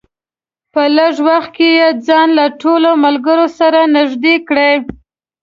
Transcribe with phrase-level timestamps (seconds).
[0.73, 4.73] په لږ وخت کې یې ځان له ټولو ملګرو سره نږدې کړی.